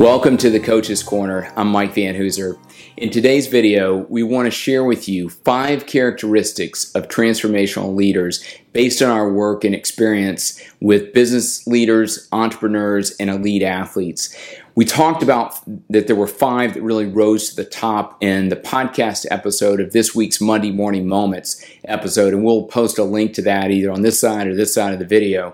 [0.00, 1.52] Welcome to the Coach's Corner.
[1.56, 2.56] I'm Mike Van Hoozer.
[2.96, 8.42] In today's video, we want to share with you five characteristics of transformational leaders
[8.72, 14.34] based on our work and experience with business leaders, entrepreneurs, and elite athletes.
[14.74, 15.60] We talked about
[15.90, 19.92] that there were five that really rose to the top in the podcast episode of
[19.92, 24.00] this week's Monday Morning Moments episode, and we'll post a link to that either on
[24.00, 25.52] this side or this side of the video.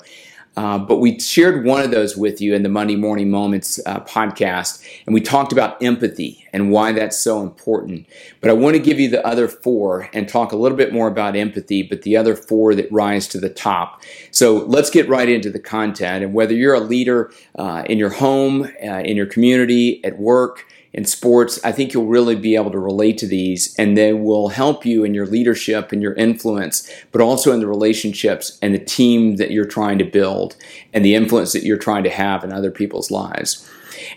[0.57, 4.01] Uh, but we shared one of those with you in the Monday Morning Moments uh,
[4.01, 8.07] podcast, and we talked about empathy and why that's so important.
[8.41, 11.09] But I want to give you the other four and talk a little bit more
[11.09, 14.03] about empathy, but the other four that rise to the top.
[14.31, 16.25] So let's get right into the content.
[16.25, 20.65] And whether you're a leader uh, in your home, uh, in your community, at work,
[20.93, 24.49] in sports, I think you'll really be able to relate to these and they will
[24.49, 28.79] help you in your leadership and your influence, but also in the relationships and the
[28.79, 30.57] team that you're trying to build
[30.93, 33.69] and the influence that you're trying to have in other people's lives.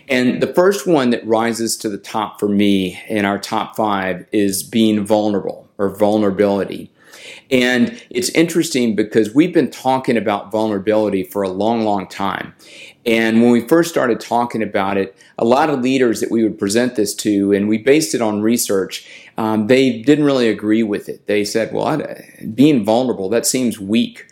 [0.08, 4.26] And the first one that rises to the top for me in our top five
[4.32, 6.90] is being vulnerable or vulnerability.
[7.50, 12.54] And it's interesting because we've been talking about vulnerability for a long, long time.
[13.06, 16.58] And when we first started talking about it, a lot of leaders that we would
[16.58, 21.08] present this to, and we based it on research, um, they didn't really agree with
[21.08, 21.26] it.
[21.26, 22.06] They said, well,
[22.54, 24.26] being vulnerable, that seems weak.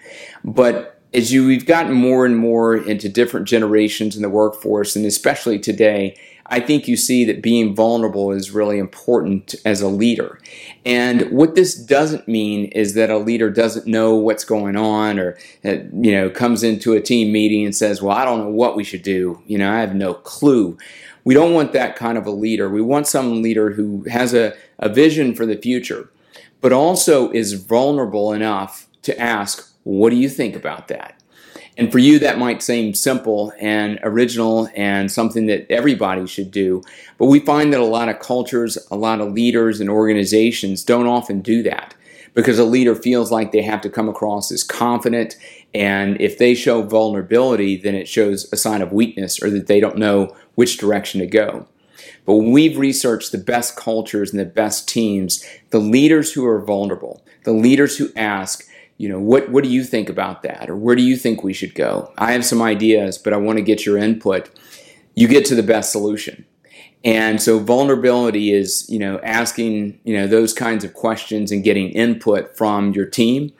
[0.44, 5.06] But as you, we've gotten more and more into different generations in the workforce, and
[5.06, 6.16] especially today,
[6.50, 10.40] I think you see that being vulnerable is really important as a leader.
[10.86, 15.36] And what this doesn't mean is that a leader doesn't know what's going on or,
[15.64, 18.76] uh, you know, comes into a team meeting and says, well, I don't know what
[18.76, 19.42] we should do.
[19.46, 20.78] You know, I have no clue.
[21.24, 22.70] We don't want that kind of a leader.
[22.70, 26.08] We want some leader who has a, a vision for the future,
[26.62, 31.18] but also is vulnerable enough to ask, what do you think about that?
[31.78, 36.82] And for you, that might seem simple and original and something that everybody should do.
[37.16, 41.06] But we find that a lot of cultures, a lot of leaders and organizations don't
[41.06, 41.94] often do that
[42.34, 45.36] because a leader feels like they have to come across as confident.
[45.72, 49.80] And if they show vulnerability, then it shows a sign of weakness or that they
[49.80, 51.66] don't know which direction to go.
[52.26, 56.60] But when we've researched the best cultures and the best teams, the leaders who are
[56.60, 58.68] vulnerable, the leaders who ask,
[58.98, 60.68] you know what what do you think about that?
[60.68, 62.12] Or where do you think we should go?
[62.18, 64.50] I have some ideas but i want to get your input.
[65.14, 66.44] You get to the best solution.
[67.04, 71.90] And so vulnerability is you know asking you know those kinds of questions and getting
[71.90, 73.52] input from your team.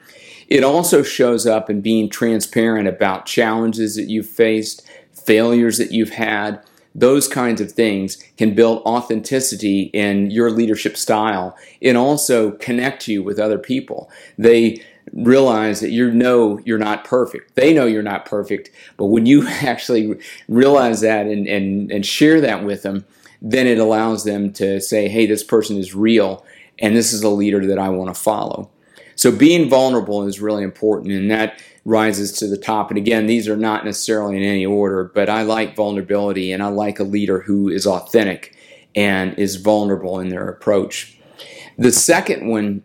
[0.49, 6.09] It also shows up in being transparent about challenges that you've faced failures that you've
[6.09, 6.61] had.
[6.95, 13.21] Those kinds of things can build authenticity in your leadership style and also connect you
[13.21, 14.09] with other people.
[14.39, 14.83] They
[15.13, 17.55] realize that you know you're not perfect.
[17.55, 22.41] They know you're not perfect, but when you actually realize that and, and, and share
[22.41, 23.05] that with them,
[23.41, 26.45] then it allows them to say, hey, this person is real
[26.79, 28.69] and this is a leader that I want to follow.
[29.15, 32.89] So being vulnerable is really important and that rises to the top.
[32.89, 36.67] And again, these are not necessarily in any order, but I like vulnerability and I
[36.67, 38.55] like a leader who is authentic
[38.95, 41.17] and is vulnerable in their approach.
[41.77, 42.83] The second one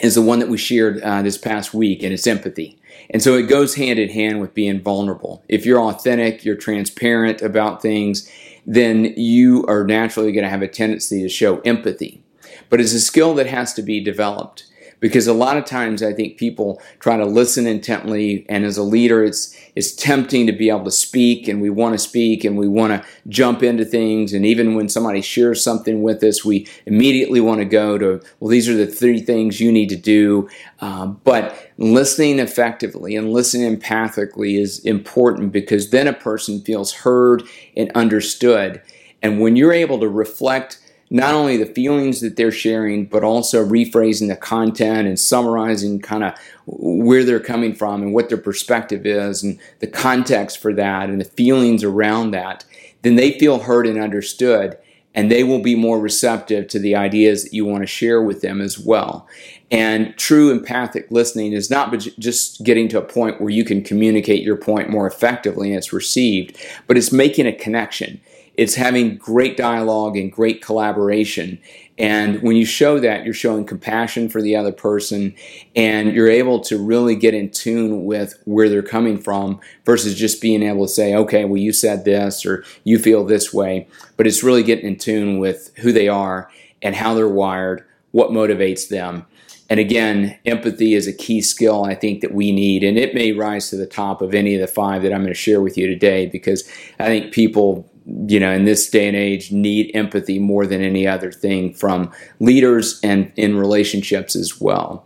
[0.00, 2.78] is the one that we shared uh, this past week, and it's empathy.
[3.10, 5.42] And so it goes hand in hand with being vulnerable.
[5.48, 8.30] If you're authentic, you're transparent about things,
[8.66, 12.22] then you are naturally going to have a tendency to show empathy.
[12.70, 14.64] But it's a skill that has to be developed
[15.02, 18.84] because a lot of times I think people try to listen intently, and as a
[18.84, 22.56] leader, it's it's tempting to be able to speak, and we want to speak, and
[22.56, 26.68] we want to jump into things, and even when somebody shares something with us, we
[26.86, 30.48] immediately want to go to, well, these are the three things you need to do.
[30.80, 37.42] Uh, but listening effectively and listening empathically is important because then a person feels heard
[37.76, 38.80] and understood.
[39.20, 40.78] And when you're able to reflect
[41.12, 46.24] not only the feelings that they're sharing, but also rephrasing the content and summarizing kind
[46.24, 46.32] of
[46.64, 51.20] where they're coming from and what their perspective is and the context for that and
[51.20, 52.64] the feelings around that,
[53.02, 54.78] then they feel heard and understood
[55.14, 58.40] and they will be more receptive to the ideas that you want to share with
[58.40, 59.28] them as well.
[59.70, 64.42] And true empathic listening is not just getting to a point where you can communicate
[64.42, 66.56] your point more effectively and it's received,
[66.86, 68.18] but it's making a connection
[68.54, 71.58] it's having great dialogue and great collaboration.
[71.98, 75.34] And when you show that, you're showing compassion for the other person
[75.76, 80.42] and you're able to really get in tune with where they're coming from versus just
[80.42, 83.86] being able to say, okay, well, you said this or you feel this way.
[84.16, 86.50] But it's really getting in tune with who they are
[86.82, 89.26] and how they're wired, what motivates them.
[89.70, 93.32] And again, empathy is a key skill I think that we need, and it may
[93.32, 95.78] rise to the top of any of the five that I'm going to share with
[95.78, 96.68] you today because
[96.98, 101.06] I think people you know, in this day and age, need empathy more than any
[101.06, 102.10] other thing from
[102.40, 105.04] leaders and in relationships as well.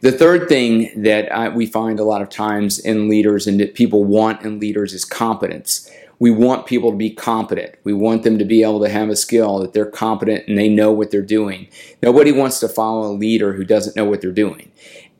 [0.00, 3.74] The third thing that I, we find a lot of times in leaders and that
[3.74, 5.90] people want in leaders is competence.
[6.18, 7.74] We want people to be competent.
[7.84, 10.68] We want them to be able to have a skill that they're competent and they
[10.68, 11.68] know what they're doing.
[12.02, 14.70] Nobody wants to follow a leader who doesn't know what they're doing.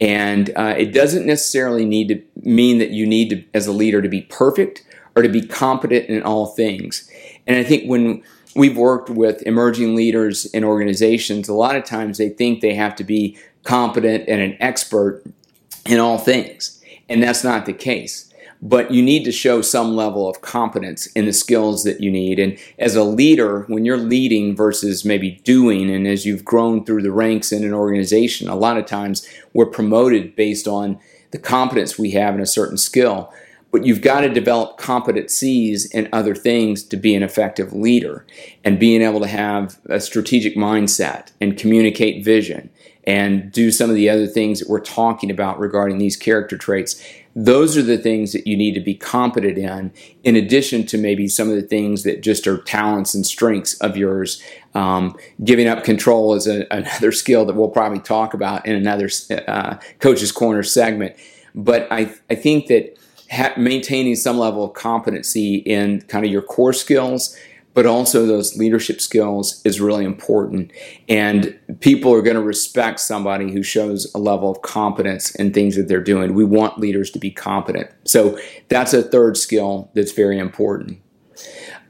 [0.01, 4.03] And uh, it doesn't necessarily need to mean that you need to, as a leader,
[4.03, 4.85] to be perfect
[5.17, 7.09] or to be competent in all things.
[7.47, 8.23] And I think when
[8.55, 12.97] we've worked with emerging leaders in organizations, a lot of times they think they have
[12.97, 15.23] to be competent and an expert
[15.87, 16.83] in all things.
[17.09, 18.31] And that's not the case.
[18.63, 22.39] But you need to show some level of competence in the skills that you need.
[22.39, 27.03] And as a leader, when you're leading versus maybe doing, and as you've grown through
[27.03, 30.99] the ranks in an organization, a lot of times we're promoted based on
[31.31, 33.31] the competence we have in a certain skill
[33.75, 38.25] but you've got to develop competencies in other things to be an effective leader
[38.63, 42.71] and being able to have a strategic mindset and communicate vision
[43.03, 47.03] and do some of the other things that we're talking about regarding these character traits.
[47.35, 49.93] Those are the things that you need to be competent in
[50.23, 53.97] in addition to maybe some of the things that just are talents and strengths of
[53.97, 54.41] yours.
[54.77, 59.11] Um, giving up control is a, another skill that we'll probably talk about in another
[59.49, 61.17] uh, coach's corner segment.
[61.57, 62.97] But I, I think that
[63.35, 67.37] ha- maintaining some level of competency in kind of your core skills,
[67.75, 70.71] but also those leadership skills is really important.
[71.09, 75.77] And people are going to respect somebody who shows a level of competence in things
[75.77, 76.35] that they're doing.
[76.35, 77.91] We want leaders to be competent.
[78.05, 78.39] So
[78.69, 81.01] that's a third skill that's very important.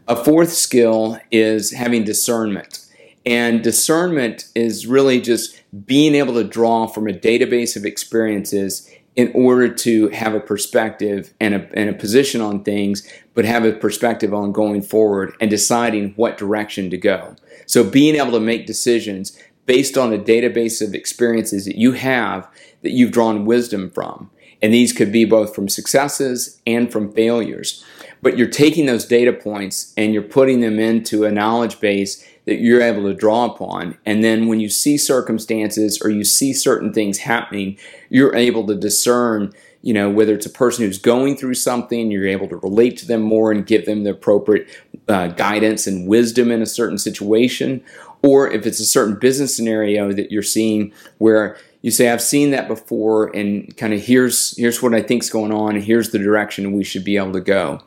[0.08, 2.80] A fourth skill is having discernment.
[3.26, 9.30] And discernment is really just being able to draw from a database of experiences in
[9.34, 13.72] order to have a perspective and a, and a position on things, but have a
[13.72, 17.36] perspective on going forward and deciding what direction to go.
[17.66, 22.48] So being able to make decisions based on a database of experiences that you have
[22.82, 24.30] that you've drawn wisdom from.
[24.64, 27.84] And these could be both from successes and from failures.
[28.22, 32.60] But you're taking those data points and you're putting them into a knowledge base that
[32.60, 33.98] you're able to draw upon.
[34.06, 37.76] And then when you see circumstances or you see certain things happening,
[38.08, 39.52] you're able to discern,
[39.82, 43.06] you know, whether it's a person who's going through something, you're able to relate to
[43.06, 44.66] them more and give them the appropriate
[45.08, 47.84] uh, guidance and wisdom in a certain situation.
[48.22, 52.50] Or if it's a certain business scenario that you're seeing where you say, I've seen
[52.52, 56.18] that before and kind of here's, here's what I think's going on and here's the
[56.18, 57.82] direction we should be able to go.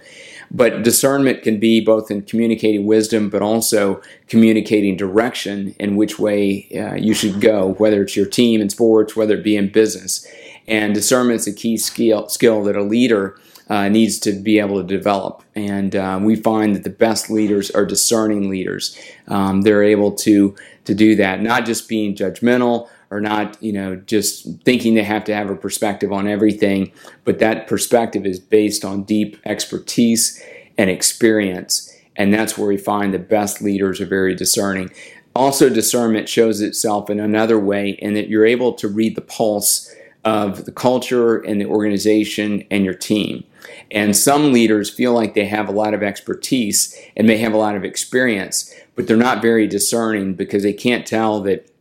[0.52, 6.70] But discernment can be both in communicating wisdom, but also communicating direction in which way
[6.78, 10.28] uh, you should go, whether it's your team in sports, whether it be in business.
[10.68, 14.80] And discernment is a key skill, skill that a leader uh, needs to be able
[14.80, 15.42] to develop.
[15.56, 18.96] And uh, we find that the best leaders are discerning leaders.
[19.28, 20.56] Um, they're able to
[20.86, 25.24] to do that, not just being judgmental or not, you know, just thinking they have
[25.25, 26.92] to have a perspective on everything,
[27.24, 30.42] but that perspective is based on deep expertise
[30.77, 31.93] and experience.
[32.15, 34.91] And that's where we find the best leaders are very discerning.
[35.36, 39.93] Also, discernment shows itself in another way in that you're able to read the pulse
[40.25, 43.43] of the culture and the organization and your team.
[43.91, 47.58] And some leaders feel like they have a lot of expertise and may have a
[47.58, 51.72] lot of experience, but they're not very discerning because they can't tell that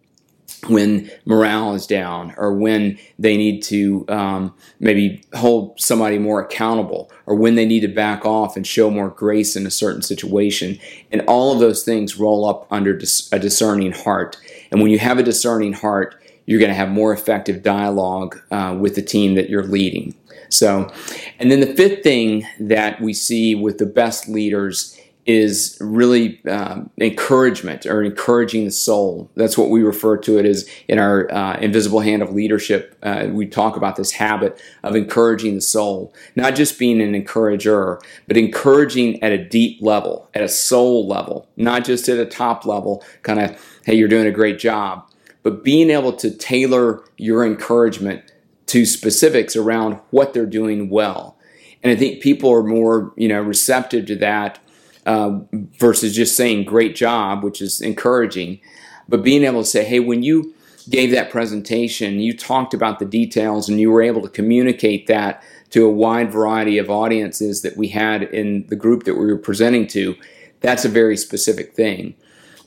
[0.69, 7.11] when morale is down or when they need to um, maybe hold somebody more accountable
[7.27, 10.79] or when they need to back off and show more grace in a certain situation.
[11.11, 14.37] And all of those things roll up under a discerning heart.
[14.71, 18.77] And when you have a discerning heart, you're going to have more effective dialogue uh,
[18.79, 20.15] with the team that you're leading.
[20.49, 20.93] So,
[21.39, 26.89] and then the fifth thing that we see with the best leaders is really um,
[26.99, 29.29] encouragement or encouraging the soul.
[29.35, 32.97] That's what we refer to it as in our uh, invisible hand of leadership.
[33.03, 38.01] Uh, we talk about this habit of encouraging the soul, not just being an encourager,
[38.29, 42.65] but encouraging at a deep level, at a soul level, not just at a top
[42.65, 45.11] level, kind of, hey, you're doing a great job,
[45.43, 48.33] but being able to tailor your encouragement
[48.67, 51.37] to specifics around what they're doing well.
[51.83, 54.61] And I think people are more, you know, receptive to that
[55.07, 55.39] uh,
[55.79, 58.61] versus just saying great job, which is encouraging.
[59.09, 60.55] But being able to say, hey, when you
[60.91, 65.43] gave that presentation, you talked about the details and you were able to communicate that
[65.71, 69.39] to a wide variety of audiences that we had in the group that we were
[69.39, 70.15] presenting to,
[70.61, 72.15] that's a very specific thing.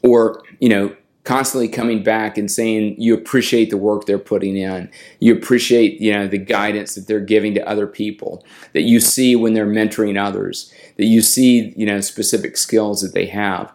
[0.04, 0.96] Or, you know,
[1.30, 6.12] constantly coming back and saying you appreciate the work they're putting in you appreciate you
[6.12, 8.44] know the guidance that they're giving to other people
[8.74, 13.14] that you see when they're mentoring others that you see you know specific skills that
[13.14, 13.72] they have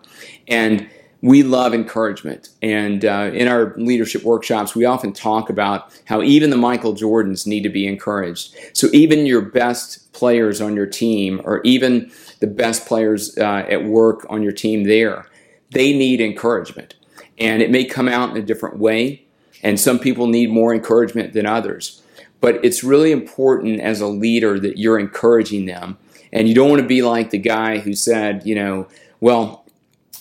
[0.49, 0.91] and
[1.23, 2.51] we love encouragement.
[2.61, 7.47] And uh, in our leadership workshops, we often talk about how even the Michael Jordans
[7.47, 8.55] need to be encouraged.
[8.75, 13.85] So even your best players on your team, or even the best players uh, at
[13.85, 15.25] work on your team there,
[15.71, 16.95] they need encouragement.
[17.39, 19.25] And it may come out in a different way.
[19.63, 22.03] And some people need more encouragement than others.
[22.41, 25.97] But it's really important as a leader that you're encouraging them.
[26.33, 28.89] And you don't want to be like the guy who said, you know,
[29.21, 29.65] well,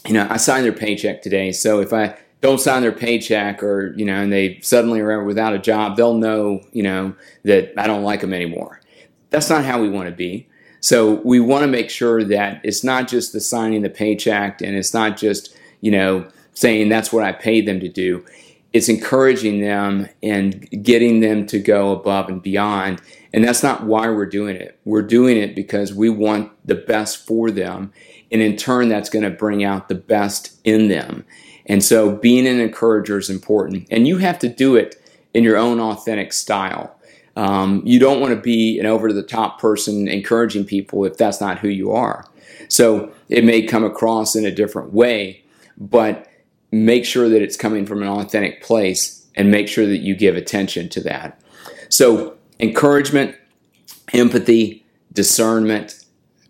[0.07, 1.51] you know, I signed their paycheck today.
[1.51, 5.53] So if I don't sign their paycheck or, you know, and they suddenly are without
[5.53, 8.81] a job, they'll know, you know, that I don't like them anymore.
[9.29, 10.47] That's not how we want to be.
[10.79, 14.75] So we want to make sure that it's not just the signing the paycheck and
[14.75, 18.25] it's not just, you know, saying that's what I paid them to do.
[18.71, 23.01] It's encouraging them and getting them to go above and beyond.
[23.31, 24.79] And that's not why we're doing it.
[24.83, 27.93] We're doing it because we want the best for them
[28.33, 31.23] and in turn, that's going to bring out the best in them.
[31.67, 33.87] And so being an encourager is important.
[33.91, 34.95] And you have to do it
[35.35, 36.97] in your own authentic style.
[37.35, 41.39] Um, you don't want to be an over the top person encouraging people if that's
[41.39, 42.25] not who you are.
[42.69, 45.43] So it may come across in a different way,
[45.77, 46.27] but
[46.73, 50.35] make sure that it's coming from an authentic place and make sure that you give
[50.35, 51.39] attention to that.
[51.89, 53.35] So, encouragement,
[54.11, 56.03] empathy, discernment,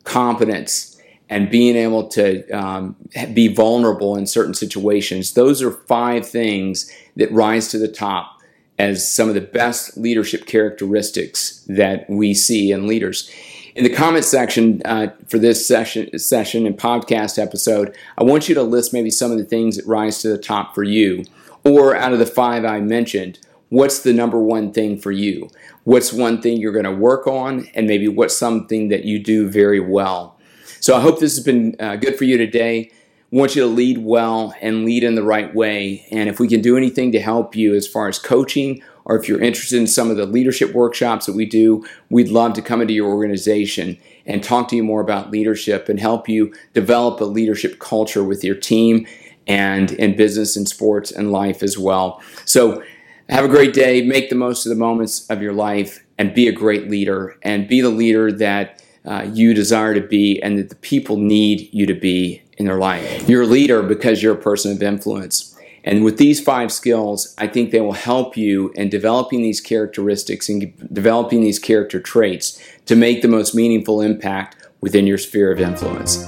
[0.06, 0.98] competence,
[1.30, 2.96] and being able to um,
[3.34, 5.34] be vulnerable in certain situations.
[5.34, 8.40] Those are five things that rise to the top
[8.80, 13.30] as some of the best leadership characteristics that we see in leaders.
[13.76, 18.54] In the comment section uh, for this session, session and podcast episode, I want you
[18.54, 21.24] to list maybe some of the things that rise to the top for you.
[21.64, 23.40] Or out of the five I mentioned,
[23.70, 25.50] what's the number one thing for you?
[25.86, 27.68] What's one thing you're going to work on?
[27.74, 30.38] And maybe what's something that you do very well?
[30.80, 32.92] So I hope this has been uh, good for you today.
[32.92, 36.06] I want you to lead well and lead in the right way.
[36.12, 39.28] And if we can do anything to help you as far as coaching, or if
[39.28, 42.82] you're interested in some of the leadership workshops that we do, we'd love to come
[42.82, 47.26] into your organization and talk to you more about leadership and help you develop a
[47.26, 49.06] leadership culture with your team
[49.48, 52.22] and in business and sports and life as well.
[52.46, 52.82] So
[53.30, 54.02] have a great day.
[54.02, 57.68] Make the most of the moments of your life and be a great leader and
[57.68, 61.86] be the leader that uh, you desire to be and that the people need you
[61.86, 63.28] to be in their life.
[63.28, 65.53] You're a leader because you're a person of influence.
[65.84, 70.48] And with these five skills, I think they will help you in developing these characteristics
[70.50, 75.60] and developing these character traits to make the most meaningful impact within your sphere of
[75.60, 76.26] influence.